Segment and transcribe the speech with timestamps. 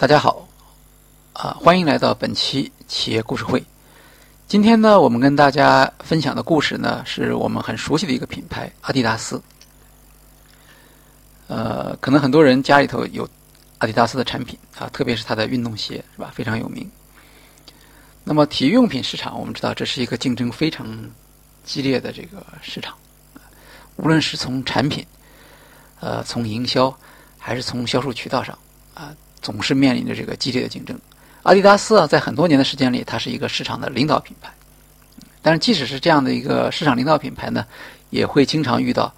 [0.00, 0.48] 大家好，
[1.34, 3.62] 啊，欢迎来到本期企业故事会。
[4.48, 9.42] 今天呢，我们跟大家分享的故事呢，是我们很熟悉的一个品牌——阿迪达斯。
[11.48, 13.28] 呃，可能很多人家里头有
[13.76, 16.32] 阿迪达斯的产品啊，特别是它的运动鞋，是吧？
[16.34, 16.90] 非常有名。
[18.24, 20.88] 那么，体育用品市场，我们知道这是一个竞争非常
[21.62, 22.96] 激烈的这个市场，
[23.96, 25.06] 无论是从产品，
[26.00, 26.90] 呃，从营销，
[27.36, 28.58] 还是从销售渠道上，
[28.94, 30.98] 啊，总是面临着这个激烈的竞争。
[31.42, 34.52] 阿迪达斯啊，在很多年的时间里，它是一个市场的领导品牌。
[35.42, 37.64] 但是，即使是这样的一个市场领导品牌呢，
[38.10, 39.10] 也会经常遇到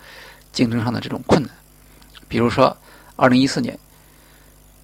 [0.53, 1.51] 竞争上的这种困难。
[2.29, 2.77] 比如说，
[3.17, 3.77] 二零一四年，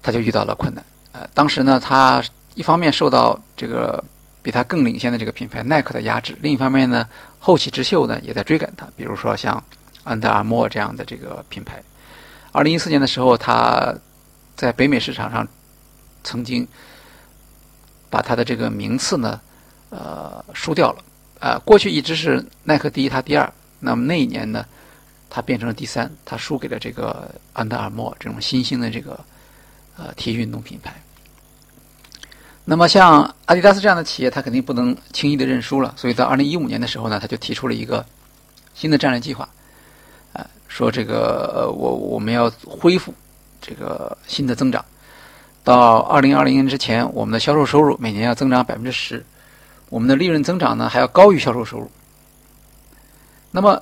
[0.03, 0.83] 他就遇到了困难。
[1.13, 2.21] 呃，当时呢，他
[2.55, 4.03] 一方面受到这个
[4.41, 7.07] 比他更领先的这个品牌耐克的压制，另一方面呢，
[7.39, 8.85] 后起之秀呢也在追赶他。
[8.97, 9.63] 比如说像
[10.03, 11.81] 安德尔莫这样的这个品牌。
[12.51, 13.95] 二零一四年的时候，他
[14.59, 15.47] 在北美市场上
[16.21, 16.67] 曾经
[18.09, 19.39] 把他的这个名次呢，
[19.89, 21.01] 呃，输掉了。
[21.39, 23.53] 啊，过去一直是耐克第一，他第二。
[23.79, 24.65] 那么那一年呢，
[25.29, 29.17] 他变成了第三，他输给了这个安德尔莫这种新兴的这个
[29.95, 30.93] 呃体育运动品牌。
[32.65, 35.93] 那么像阿迪达斯这样的企业，他肯定不能轻易的认输了。
[35.95, 38.05] 所以到二零一五年的时候呢，他就提出了一个
[38.73, 39.47] 新的战略计划，
[40.33, 43.13] 啊，说这个我我们要恢复
[43.61, 44.83] 这个新的增长，
[45.63, 49.25] 到二零二零年之前，我们的销售收入每年要增长百分之十。
[49.89, 51.89] 我们的利润增长呢，还要高于销售收入。
[53.51, 53.81] 那么，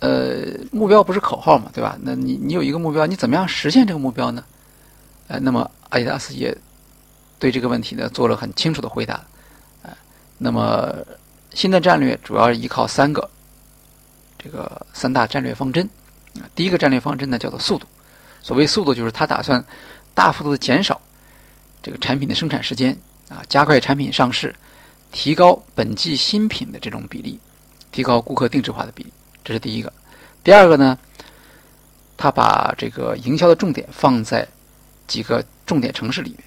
[0.00, 1.96] 呃，目标不是口号嘛，对吧？
[2.02, 4.44] 那你你有一个目标，你怎么样实现这个目标呢？
[5.28, 6.56] 呃，那么阿迪达斯也
[7.38, 9.24] 对这个问题呢做了很清楚的回答。
[9.82, 9.90] 呃，
[10.36, 10.96] 那么
[11.54, 13.30] 新的战略主要依靠三个
[14.36, 15.88] 这个三大战略方针。
[16.54, 17.86] 第一个战略方针呢叫做速度。
[18.42, 19.64] 所谓速度，就是他打算
[20.14, 21.00] 大幅度的减少
[21.82, 22.96] 这个产品的生产时间
[23.28, 24.54] 啊，加快产品上市。
[25.12, 27.38] 提高本季新品的这种比例，
[27.92, 29.12] 提高顾客定制化的比例，
[29.44, 29.90] 这是第一个。
[30.42, 30.98] 第二个呢，
[32.16, 34.46] 他把这个营销的重点放在
[35.06, 36.40] 几个重点城市里面，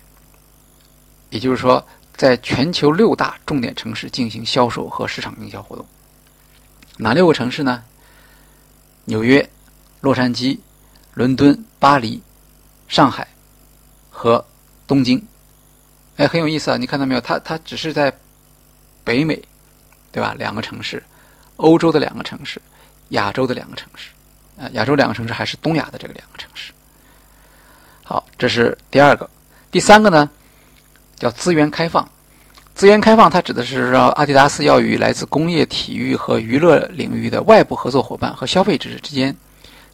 [1.29, 1.83] 也就是说，
[2.15, 5.83] 在全球六大重点城市进行销售和市场营销活动。
[6.97, 7.83] 哪六个城市呢？
[9.05, 9.49] 纽约、
[10.01, 10.59] 洛杉矶、
[11.19, 12.23] 伦敦、巴黎、
[12.87, 13.27] 上海
[14.09, 14.45] 和
[14.87, 15.21] 东京。
[16.15, 16.77] 哎，很有意思啊！
[16.77, 17.19] 你看到没有？
[17.19, 18.17] 它它只是在。
[19.03, 19.41] 北美，
[20.13, 20.33] 对吧？
[20.37, 21.03] 两个城市，
[21.57, 22.61] 欧洲的两个城市，
[23.09, 24.11] 亚洲的两个城市，
[24.57, 26.71] 啊，亚洲两个城市还是东亚的这个两个城市。
[28.03, 29.27] 好，这是第二个，
[29.71, 30.29] 第三个呢，
[31.17, 32.07] 叫资源开放。
[32.75, 39.35] 资源开放，它指的是让阿迪达斯要与来自工业、体育和娱乐领域的外部合作伙伴和消费者之间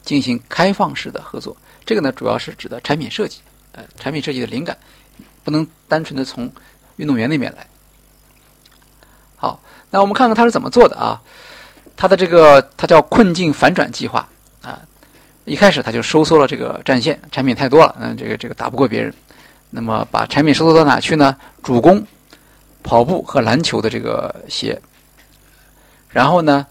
[0.05, 1.57] 进行开放式的合作。
[1.85, 3.41] 这个呢，主要是指的产品设计，
[3.73, 4.77] 呃，产品设计的灵感
[5.43, 6.49] 不能单纯的从
[6.95, 7.67] 运动员那边来。
[9.35, 11.21] 好，那我们看看他是怎么做的啊？
[11.97, 14.27] 他的这个，他叫困境反转计划
[14.61, 14.79] 啊。
[15.45, 19.13] 一开始他就收缩了这个战线，产品太多了，嗯，这个这个打不过别人。
[19.69, 21.35] 那么把产品收缩到哪去呢？
[21.61, 22.05] 主攻
[22.81, 24.81] 跑步和篮球的这个鞋，
[26.09, 26.65] 然后呢，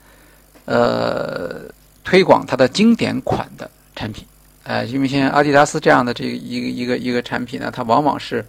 [0.65, 1.62] 呃，
[2.04, 4.25] 推广它的经典款的产品。
[4.62, 8.47] 呃，因为像阿迪达斯这样的这一个一个一个产品呢，它往往是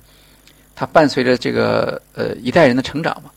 [0.76, 3.32] 它伴随着这个呃一代人的成长嘛。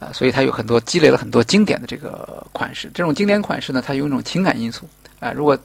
[0.00, 2.90] 啊，所以它有很多积累了很多经典的这个款式。
[2.94, 4.88] 这种经典款式呢，它有一种情感因素。
[5.18, 5.58] 啊，如果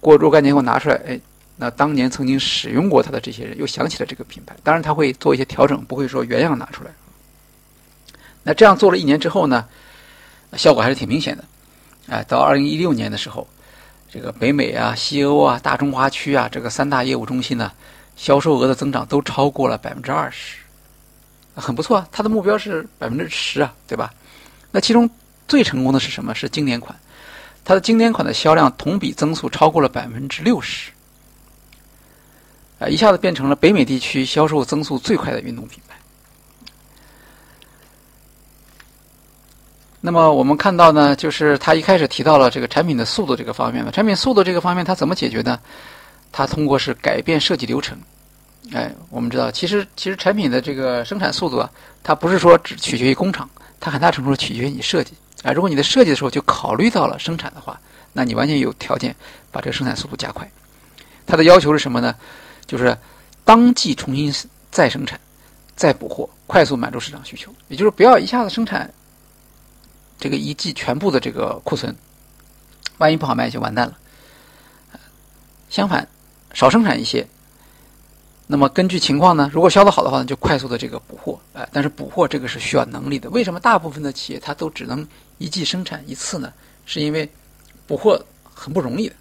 [0.00, 1.20] 过若干年后拿出来，哎，
[1.56, 4.56] 那当年曾经使用过它的这些人又想起了这个品牌。
[4.64, 6.90] 当然，他会做一些调整，不会说原样拿出来。
[8.42, 9.64] 那这样做了一年之后呢，
[10.56, 11.44] 效果还是挺明显的。
[12.08, 13.46] 哎，到二零一六年的时候，
[14.10, 17.72] 这个北美啊、西欧啊、大中华区啊这个三大业务中心呢，
[18.16, 20.58] 销售额的增长都超过了百分之二十。
[21.54, 24.12] 很不错啊，它的目标是百分之十啊，对吧？
[24.70, 25.08] 那其中
[25.48, 26.34] 最成功的是什么？
[26.34, 26.94] 是经典款，
[27.64, 30.90] 它的经典款的销量同比增速超过了百分之六十，
[32.78, 35.96] 啊，一下子变成了北美地区销售增速最快的运动品牌。
[40.06, 45.58] 那么我们看到呢，就是他一开始提到了这个产品的速度这个方面嘛，产品速度这个方面它怎么解决呢？
[46.30, 47.98] 它通过是改变设计流程。
[48.72, 51.68] 哎，我们知道，其实其实产品的这个生产速度啊，
[52.04, 53.50] 它不是说只取决于工厂，
[53.80, 55.12] 它很大程度取决于你设计
[55.42, 55.52] 啊。
[55.52, 57.76] 如果你的设计的时候就考虑到了生产的话，
[58.12, 59.12] 那你完全有条件
[59.50, 60.48] 把这个生产速度加快。
[61.26, 62.14] 它的要求是什么呢？
[62.64, 62.96] 就是
[63.44, 64.32] 当季重新
[64.70, 65.18] 再生产、
[65.74, 67.52] 再补货，快速满足市场需求。
[67.66, 68.88] 也就是不要一下子生产
[70.18, 71.94] 这个一季全部的这个库存，
[72.98, 73.98] 万一不好卖就完蛋了。
[75.68, 76.06] 相反，
[76.52, 77.26] 少生产一些。
[78.46, 83.28] 那么根据情况呢，如果销的好的话呢，就快速的这个补货，哎，但是补货这个是需要能力的。
[83.30, 85.06] 为什么大部分的企业它都只能
[85.38, 86.52] 一季生产一次呢？
[86.84, 87.28] 是因为
[87.88, 89.14] 补货很不容易的，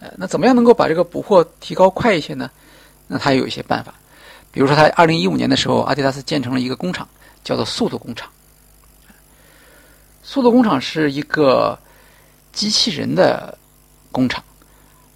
[0.00, 2.50] 呃，那怎么样能够把这个补货提高快一些呢？
[3.06, 3.92] 那它有一些办法，
[4.50, 7.06] 比如说，它二零一五年的时候，阿迪达斯建成了一个工厂，
[7.44, 8.30] 叫做速度工厂。
[10.22, 11.78] 速度工厂是一个
[12.52, 13.58] 机器人的
[14.10, 14.42] 工厂。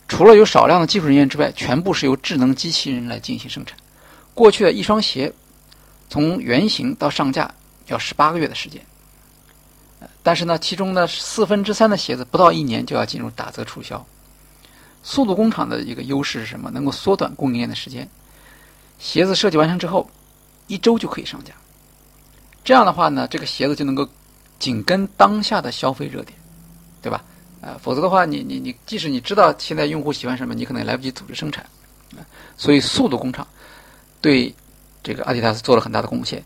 [0.08, 3.76] 除了有少量的技术人员之外，全部是由智能机器人来进行生产。
[4.34, 5.32] 过去的一双鞋，
[6.08, 7.52] 从原型到上架
[7.86, 8.80] 要十八个月的时间。
[10.22, 14.04] 但是呢，其中呢四分之三的鞋子不到一年就要进入打折促销。
[15.02, 16.70] 速度工厂的一个优势是什么？
[16.70, 18.08] 能够缩短供应链的时间。
[18.98, 20.08] 鞋子设计完成之后，
[20.66, 21.52] 一周就可以上架。
[22.64, 24.08] 这样的话呢，这个鞋子就能够
[24.58, 26.38] 紧跟当下的消费热点，
[27.02, 27.22] 对吧？
[27.60, 31.64] 啊，否则的话，你你你，即使你知道现在用户喜欢什么，你可能也来不及组织生产，
[32.16, 32.22] 啊，
[32.56, 33.46] 所以速度工厂
[34.20, 34.54] 对
[35.02, 36.42] 这个阿迪达斯做了很大的贡献。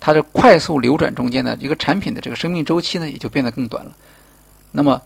[0.00, 3.96] 它的快速流转中间呢，一个产品的这个生命周期呢，也就变得更短了，
[4.72, 5.00] 那么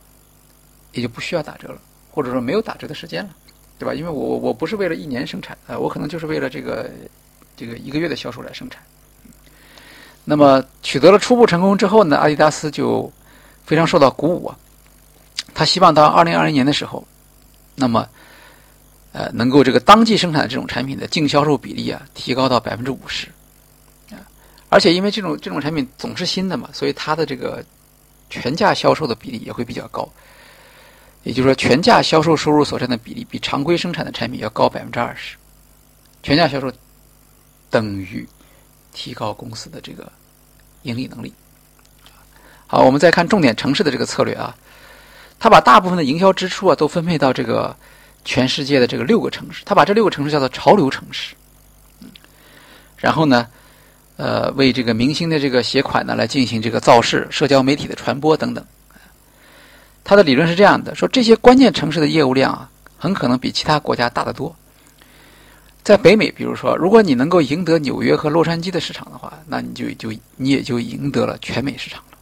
[0.93, 1.79] 也就不需要打折了，
[2.11, 3.31] 或者说没有打折的时间了，
[3.79, 3.95] 对吧？
[3.95, 6.91] 因为我我不是为了一年生产，啊，我可能就是为了这个
[7.57, 8.83] 这个一个月的销售来生产。
[10.31, 13.11] 那么取得了初步成功之后呢，阿迪达斯就
[13.65, 14.59] 非常受到鼓舞啊。
[15.55, 17.03] 他希望到二零二零年的时候，
[17.75, 18.07] 那么，
[19.13, 23.29] 呃，能够这个当季生产的这种产品的净销售比例啊，提高到百分之五十，
[24.11, 24.21] 啊，
[24.69, 27.65] 而且因为这种这种产品总是新的嘛，所以它的这个
[28.29, 30.07] 全价销售的比例也会比较高，
[31.23, 35.39] 也就是说，全价销售收入所占的比例比常规生产的产品要高百分之二十，
[36.23, 36.71] 全价销售
[37.71, 38.29] 等于
[38.93, 40.11] 提高公司的这个
[40.83, 41.33] 盈利能力。
[42.67, 44.55] 好，我们再看重点城市的这个策略啊。
[45.41, 47.77] 他把大部分的营销支出啊都分配到这个
[48.25, 51.35] 全世界的这个六个城市，他把这六个城市叫做潮流城市，
[52.97, 53.47] 然后呢，
[54.17, 58.65] 呃，为这个明星的这个鞋款呢来进行这个造势、社交媒体的传播等等。
[60.03, 62.69] 他的理论是这样的：说这些关键城市的业务量啊，
[62.99, 64.57] 很可能比其他国家大得多。
[65.89, 72.19] 在北美，比如说，如果你能够赢得纽约和洛杉矶的市场的话，那你就就你也就赢得了全美市场了。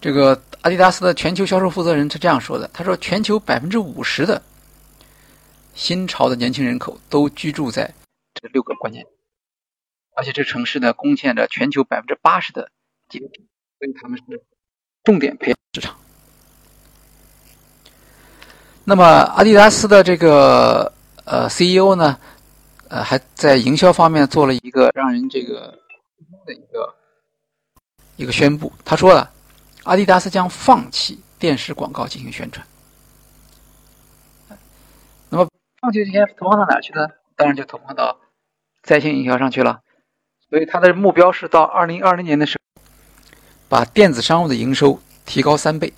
[0.00, 0.40] 这个。
[0.62, 4.42] 阿迪达斯的全球销售负责人是这样说的：“他说，全球百分之五十的
[5.74, 7.92] 新潮的年轻人口都居住在
[8.34, 9.06] 这六个关键，
[10.16, 12.68] 而且这城市呢贡献着全球百分之八十的
[13.08, 13.42] GDP，
[13.78, 14.42] 所以他们是
[15.04, 15.96] 重点培养市场。
[18.82, 20.92] 那么，阿迪达斯的这个
[21.26, 22.18] 呃 CEO 呢，
[22.88, 25.78] 呃还在营销方面做了一个让人这个
[26.46, 26.94] 的一个
[28.16, 29.30] 一个宣布，他说了。”
[29.86, 32.66] 阿迪达斯将放弃电视广告进行宣传。
[35.28, 35.48] 那么，
[35.80, 37.06] 放弃这些投放到哪去呢？
[37.36, 38.18] 当然就投放到
[38.82, 39.82] 在线营销上去了。
[40.50, 42.82] 所以，他的目标是到二零二零年的时候，
[43.68, 45.92] 把电子商务的营收提高三倍。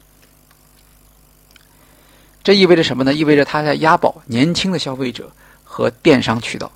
[2.48, 3.12] 这意味着什么呢？
[3.12, 5.30] 意味着他在押宝年轻的消费者
[5.62, 6.72] 和电商渠道。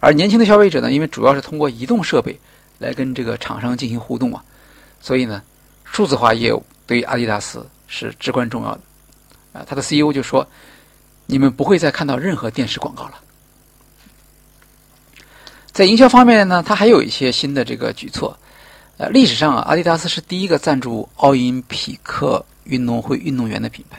[0.00, 2.38] 而年轻的消费者呢，因为主要是通过移动设备
[2.76, 4.44] 来跟这个厂商进行互动啊，
[5.00, 5.42] 所以呢。
[5.82, 8.80] 数字化业务对于阿迪达斯是至关重要的，
[9.54, 10.46] 啊，他的 CEO 就说
[11.24, 13.14] ：“你们不会再看到任何电视广告了。”
[15.72, 18.38] 在营销方面呢，他还有一些新的这个举措。
[18.98, 23.98] 呃，历史上啊，阿迪达斯是第一个赞助奥林匹克运动会运动员的品牌，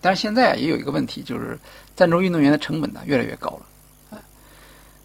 [0.00, 1.58] 但是现在也有一个问题，就是
[1.94, 4.20] 赞助运动员的成本呢越来越高了。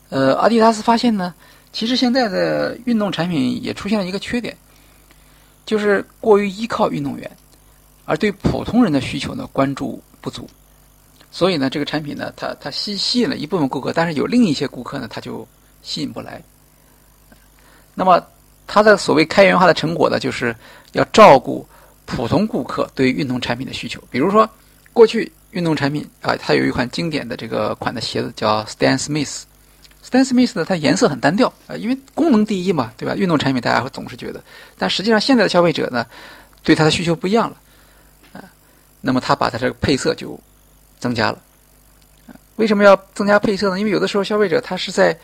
[0.10, 1.34] 呃，阿迪达斯发现呢，
[1.74, 4.56] 其实现在的运动产品也出现了一个缺点。
[5.66, 7.30] 就是过于依靠运动员，
[8.06, 10.48] 而对普通人的需求呢关注不足，
[11.32, 15.48] 所以呢这个产品呢它它吸吸引了一部分顾客，但是有另一些顾客呢它就
[15.82, 16.40] 吸引不来。
[17.96, 18.24] 那么
[18.68, 20.56] 它的所谓开源化的成果呢，就是
[20.92, 21.68] 要照顾
[22.06, 24.00] 普通顾客对运动产品的需求。
[24.12, 24.48] 比如说
[24.96, 29.42] 过去运动产品啊，它有一款经典的这个款的鞋子叫 Stan Smith。
[30.02, 33.14] Stan Smith 呢，它颜色很单调啊，因为功能第一嘛，对吧？
[33.14, 34.42] 运动产品大家会总是觉得，
[34.78, 36.06] 但实际上现在的消费者呢，
[36.64, 37.58] 对它的需求不一样了
[38.32, 38.40] 啊。
[39.02, 40.40] 那么他把它这个配色就
[40.98, 41.38] 增加了。
[42.56, 43.78] 为什么要增加配色呢？
[43.78, 45.20] 因为有的时候消费者他是在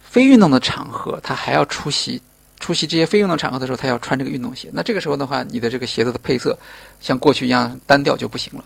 [0.00, 2.22] 非运动的场合，他还要出席
[2.58, 4.70] 出席这些非运动场合的时候，他要穿这个运动鞋。
[4.72, 6.58] 那这个时候的话，你的这个鞋子的配色
[7.00, 8.64] 像过去一样单调就不行了。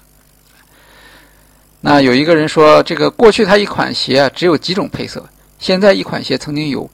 [1.85, 6.89] 那有一个人说，这个过去他一款鞋啊只有几种配色，现在一款鞋曾经有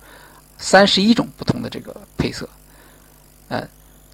[0.56, 2.48] 三十一种不同的这个配色，
[3.48, 3.68] 呃，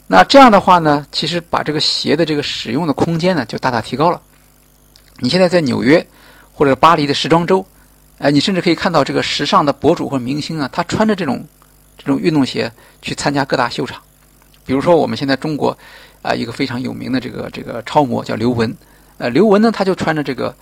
[0.08, 4.20] 那这样的话呢，其实把这个鞋的这个使用的空间呢就大大提高了。
[5.20, 6.04] 你现在在纽约
[6.52, 7.64] 或者巴黎的时装周，
[8.18, 11.46] 哎，你甚至可以看到这个时尚的博主或者明星啊，他穿着这种
[11.96, 14.02] 这种运动鞋去参加各大秀场。
[14.66, 15.78] 比如说，我们现在中国
[16.20, 18.76] 啊一个非常有名的这个这个超模叫刘雯，
[19.18, 20.54] 呃，刘雯呢，他就穿着这个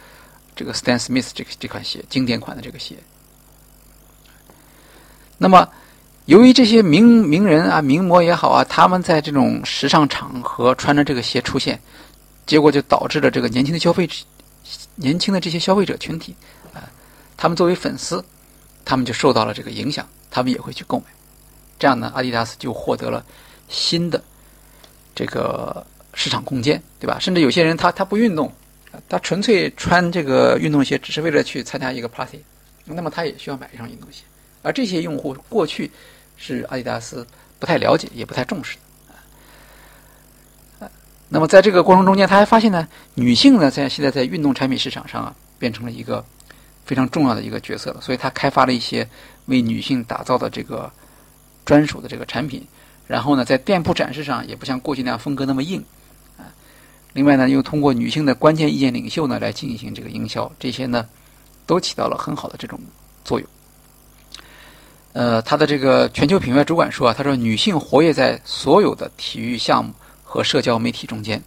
[0.54, 2.96] 这个 Stan Smith 这个这款鞋，经典款的这个鞋。
[5.38, 5.68] 那么，
[6.26, 11.80] 由于这些名名人啊、名模也好啊，他们在这种时尚场合穿着这个鞋出现，
[12.46, 14.08] 结果就导致了这个年轻的消费、
[14.94, 16.36] 年轻的这些消费者群体
[16.72, 16.86] 啊，
[17.36, 18.24] 他们作为粉丝，
[18.84, 21.06] 他们就受到了这个影响，他们也会去购买。
[21.78, 23.24] 这样呢，阿迪达斯就获得了。
[23.68, 24.22] 新的
[25.14, 27.18] 这个市场空间，对吧？
[27.18, 28.52] 甚至有些人他他不运动，
[29.08, 32.42] 他纯粹穿这个运动鞋，只是为了去参加一个 party，
[32.84, 34.22] 那么他也需要买一双运动鞋。
[34.62, 35.90] 而这些用户过去
[36.36, 37.26] 是阿迪达斯
[37.58, 38.76] 不太了解，也不太重视
[40.78, 40.90] 的。
[41.28, 46.22] 那么在这个过程中间，他还发现呢，女性呢在现在在运动产品市场上啊，变成了一个
[46.84, 48.00] 非常重要的一个角色了。
[48.02, 49.08] 所以他开发了一些
[49.46, 50.92] 为女性打造的这个
[51.64, 52.62] 专属的这个产品。
[53.08, 55.82] 然后呢，在店铺展示上也不像过去那样风格那么硬，
[57.12, 61.06] 另外呢，又通过女性的关键意见领袖呢来进行这个营销，这些呢
[61.66, 62.80] 都起到了很好的这种
[63.24, 63.48] 作用。
[65.12, 69.92] 呃，他的这个全球品牌主管说啊，他说女性活跃在所有的体育项目
[70.24, 71.42] 和社交媒体中间，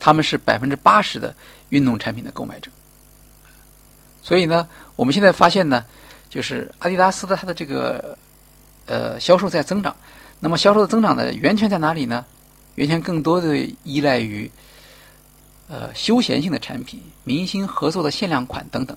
[0.00, 1.32] 他们是百分之八十的
[1.68, 2.68] 运动产品的购买者。
[4.22, 5.84] 所以呢，我们现在发现呢，
[6.28, 8.18] 就是阿迪达斯的它的这个
[8.86, 9.94] 呃销售在增长。
[10.40, 12.24] 那么销售的增长的源泉在哪里呢？
[12.74, 14.50] 源泉更多的依赖于，
[15.68, 18.96] 呃，休闲性的产品、明星合作的限量款等等，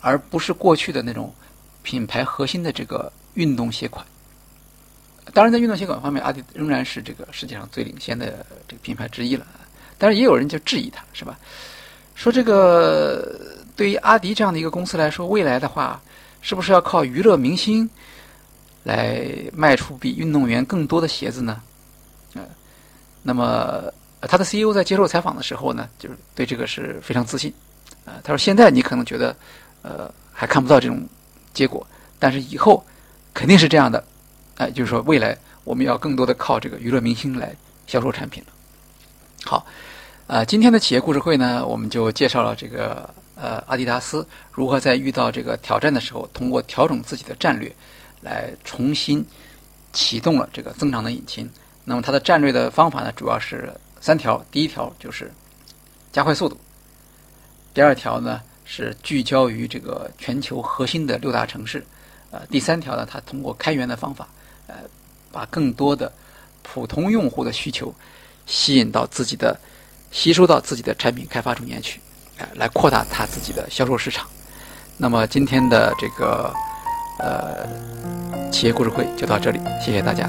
[0.00, 1.34] 而不是过去的那种
[1.82, 4.04] 品牌核心的这个运动鞋款。
[5.32, 9.46] 当然，在运动鞋款方面，阿迪仍然是这个世界上最领先的这个品牌之一了。
[9.96, 11.38] 但是也有人就质疑它，是吧？
[12.14, 13.40] 说这个
[13.74, 16.00] 对于阿迪这样的一个公司来说，未来的话，
[16.42, 17.88] 是不是要靠娱乐明星？
[18.82, 21.62] 来卖出比运动员更多的鞋子呢？
[22.34, 22.42] 呃，
[23.22, 23.84] 那么
[24.26, 27.52] 他的 CEO 在接受采访的时候呢，就是对这个是非常自信。
[28.04, 29.34] 啊，他说现在你可能觉得，
[29.82, 31.06] 呃，还看不到这种
[31.52, 31.86] 结果，
[32.18, 32.84] 但是以后
[33.32, 34.02] 肯定是这样的。
[34.56, 37.54] 哎，就是说未来我们要更多的靠这个娱乐明星来
[37.86, 38.52] 销售产品了。
[39.44, 39.66] 好，
[40.26, 47.74] 呃，今天的企业故事会呢，我们就介绍了这个呃阿迪达斯如何在遇到这个挑战的时候，通过调整自己的战略。
[48.20, 49.22] 来重新
[49.92, 51.46] 启动了这个增长的引擎。
[51.84, 53.70] 那么它的战略的方法呢，主要是
[54.04, 54.44] 三条。
[54.50, 55.32] 第一条就是
[56.12, 56.54] 加快速度；
[57.72, 61.80] 第二条呢是聚焦于这个全球核心的六大城市；
[62.30, 64.28] 呃，第三条呢，它通过开源的方法，
[64.66, 64.74] 呃，
[65.32, 66.12] 把更多的
[66.62, 67.94] 普通用户的需求
[68.44, 69.58] 吸引到自己的、
[70.10, 71.98] 吸收到自己的产品开发中间去，
[72.36, 74.28] 呃，来扩大它自己的销售市场。
[74.98, 76.52] 那么今天的这个。
[77.16, 77.64] 呃，
[78.50, 80.28] 企业故事会就到这里，谢谢大家。